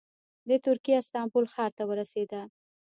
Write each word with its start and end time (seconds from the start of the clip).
د 0.49 0.51
ترکیې 0.65 0.95
استانبول 1.01 1.45
ښار 1.53 1.71
ته 1.77 1.83
ورسېده. 1.89 2.41